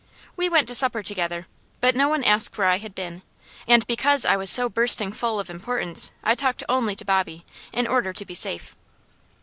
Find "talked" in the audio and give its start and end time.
6.33-6.63